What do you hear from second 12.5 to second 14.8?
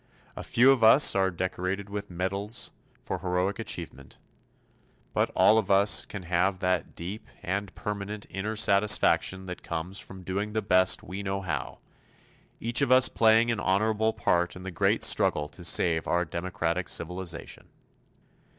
each of us playing an honorable part in the